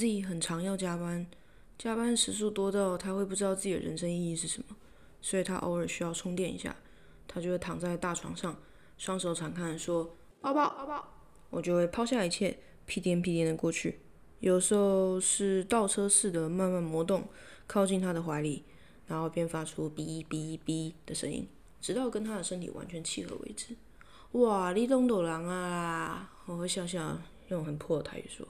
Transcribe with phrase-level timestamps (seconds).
[0.00, 1.26] Z 很常要加班，
[1.76, 4.74] 加班时数多到他会不知道自己的人生意义是什么，
[5.20, 6.74] 所以他偶尔需要充电一下，
[7.28, 8.58] 他就会躺在大床上，
[8.96, 11.08] 双手长看说抱抱抱抱，
[11.50, 14.00] 我就会抛下一切，屁颠屁颠的过去，
[14.38, 17.28] 有时候是倒车似的慢慢挪动，
[17.66, 18.64] 靠近他的怀里，
[19.06, 21.46] 然后边发出哔哔哔的声音，
[21.78, 23.76] 直到跟他的身体完全契合为止。
[24.32, 26.32] 哇，你懂懂人啊！
[26.46, 28.48] 我会笑笑，用很破的台语说。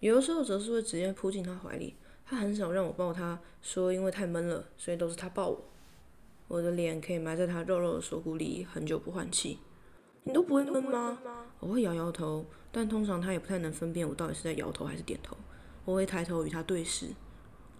[0.00, 5.64] 有的时候则是会直接扑进他怀里，他很少让我抱他，说因为太闷了，所以都是他抱我。
[6.48, 9.58] 我的脸可以埋在他肉肉的锁骨里，很久不换气。
[10.24, 11.18] 你都不会闷吗？
[11.60, 15.36] 我会摇摇头，但通常他也不太能分辨我到底是在摇头还是点头。
[15.84, 17.06] 我会抬头与他对视，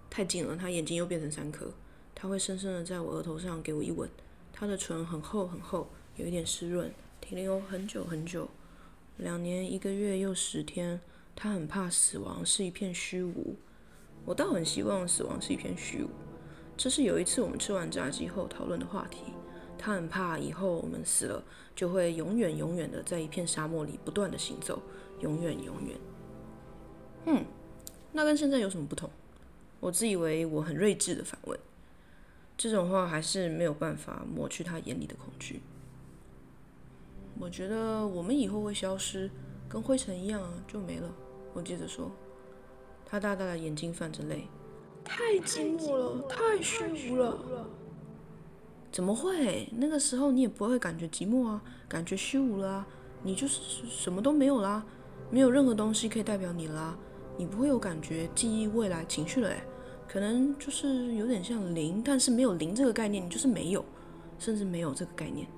[0.09, 1.73] 太近了，他眼睛又变成三颗。
[2.15, 4.09] 他会深深的在我额头上给我一吻，
[4.53, 6.91] 他的唇很厚很厚，有一点湿润。
[7.21, 8.49] 停留很久很久，
[9.17, 11.01] 两年一个月又十天。
[11.37, 13.55] 他很怕死亡是一片虚无，
[14.25, 16.09] 我倒很希望死亡是一片虚无。
[16.77, 19.19] 这是有一次我们吃完炸鸡后讨论的话题。
[19.79, 24.83] 他很怕以后我们死了就会永远永远的在一片沙漠里不断的行走，
[25.21, 25.99] 永远永远。
[27.27, 27.45] 嗯，
[28.13, 29.11] 那跟现在有什么不同？
[29.79, 31.61] 我自以为我很睿智的反问。
[32.57, 35.61] 这种话还是没有办法抹去他眼里的恐惧。
[37.39, 39.31] 我觉得我们以后会消失，
[39.69, 41.15] 跟灰尘一样啊，就没了。
[41.57, 42.11] 我接着说，
[43.07, 44.47] 他大大的眼睛泛着泪，
[45.03, 47.67] 太寂寞了，太虚无了。
[48.93, 49.67] 怎么会？
[49.73, 52.87] 那个时候你也不会感觉寂寞啊，感觉虚无了啊，
[53.23, 54.85] 你就是什么都没有啦，
[55.31, 56.95] 没有任何东西可以代表你啦，
[57.39, 59.63] 你不会有感觉、记忆、未来、情绪了诶，
[60.07, 63.83] 可能就是有点像零，但是没有零这个概念，你就是没有，
[64.39, 65.49] 甚至没有这个概念，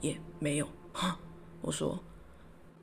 [0.00, 1.18] 也没有，哈。
[1.60, 1.98] 我说：“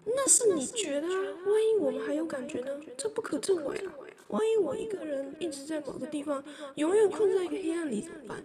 [0.06, 1.20] 那是你觉得啊？
[1.45, 2.70] 万一我们还有感觉呢？
[2.95, 3.92] 这不可证伪啊！
[4.28, 6.44] 万一我一个人一直在某个地方，
[6.75, 8.44] 永远困在一个黑暗里怎么办？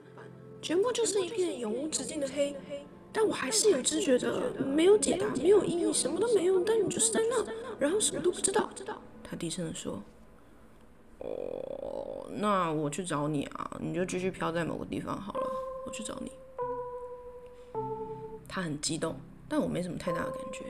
[0.62, 2.57] 全部就是一片永无止境的黑，
[3.12, 6.61] 但我还是有知觉的，没有解答，没有意义，什么都没有。
[6.61, 7.45] 但你就是在那，
[7.79, 8.71] 然后什么都不知道。”
[9.23, 10.03] 他低声的说
[11.21, 15.51] ：“哦，那我去找你啊，你就继续飘在某个地方好了，
[15.87, 16.33] 我去找你。”
[18.49, 19.15] 他很激动。
[19.49, 20.65] 但我没什么太大的感觉，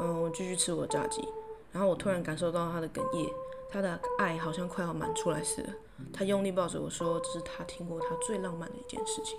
[0.00, 1.22] 嗯，我继续吃我的炸鸡，
[1.70, 3.30] 然后我突然感受到他的哽咽，
[3.70, 5.68] 他的爱好像快要满出来似的。
[6.12, 9.38] 他用力抱着我说：“这是他听过他最浪漫的一件事情。”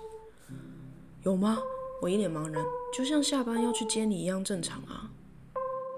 [1.24, 1.60] 有吗？
[2.00, 5.10] 我一脸茫然，就像下班要去接你一样正常啊。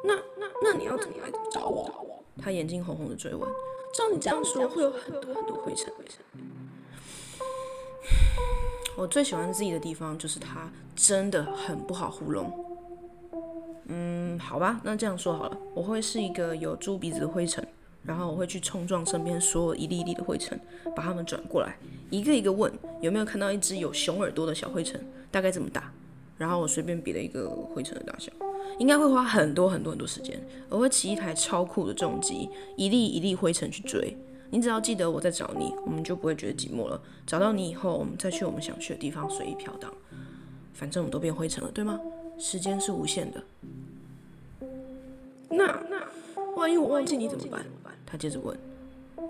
[0.03, 2.25] 那那那你要怎么来找我？
[2.41, 3.49] 他眼睛红红的追问。
[3.93, 5.93] 照你这样说，会有很多很多灰尘。
[8.97, 12.74] 我最喜欢自己的地方就是他真的很不好糊弄。
[13.87, 17.67] 嗯，好吧，那这样说好了，我会是一个有猪鼻子的灰尘，
[18.03, 20.59] 然后我会去冲撞身边所有一粒一粒的灰尘，
[20.97, 21.77] 把它们转过来，
[22.11, 25.93] 一个一个问有没有看到一只有熊耳朵的小灰尘，大概这么大，
[26.39, 28.33] 然后我随便比了一个灰尘的大小，
[28.79, 34.17] 应该会花很多很多很多时间，我会骑一台超酷的重机，一粒一粒灰尘去追，
[34.49, 36.99] 你只要记得我在找你，我们就不会觉得寂寞了。
[37.27, 39.93] 找到你以后，我们再去我们想去的地方随意飘荡，
[40.73, 42.01] 反正我们都变灰尘了，对吗？
[42.39, 43.43] 时间是无限的。
[45.49, 46.03] 那那，
[46.57, 47.65] 万一我忘记你怎么办？
[48.07, 48.57] 他接着问。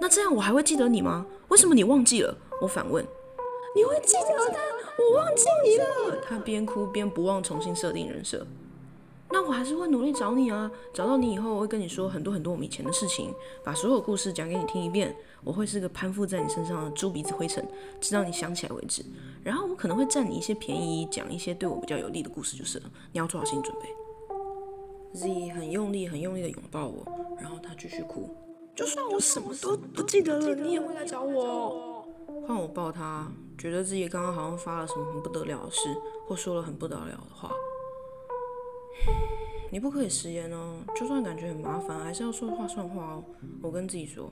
[0.00, 1.26] 那这样我还会记得你吗？
[1.48, 2.36] 为什么你忘记了？
[2.60, 3.04] 我反问。
[3.76, 4.58] 你会记得的，
[4.98, 6.22] 我忘记你了。
[6.26, 8.46] 他边哭边不忘重新设定人设。
[9.34, 10.70] 那我还是会努力找你啊！
[10.92, 13.34] 找到你以后，我会跟你说很多很多我们以前的事情，
[13.64, 15.12] 把所有故事讲给你听一遍。
[15.42, 17.66] 我会是个攀附在你身上的猪鼻子灰尘，
[18.00, 19.04] 直到你想起来为止。
[19.42, 22.84] 然后我可能会占你一些便宜，讲一些对我比较有利的故事，就是了。
[23.10, 25.18] 你要做好心理准备。
[25.18, 27.04] Z 很用力、很用力的拥抱我，
[27.36, 28.32] 然后他继续哭。
[28.76, 32.06] 就算我什么都不记得了，你也会来找我。
[32.46, 33.28] 换我抱他，
[33.58, 35.92] 觉得自己刚刚好像发了什么很不得了的事，
[36.28, 37.50] 或说了很不得了的话。
[39.70, 43.24] 你不可以食言哦，就算感觉很麻烦，还是要说话算话哦。
[43.62, 44.30] 我跟自己说，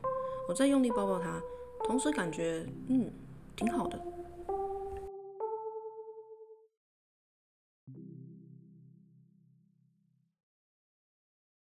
[0.48, 1.40] 我再用力抱抱他，
[1.84, 3.10] 同时感觉嗯
[3.56, 3.98] 挺好的。